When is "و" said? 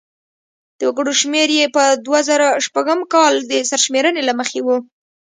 4.65-4.67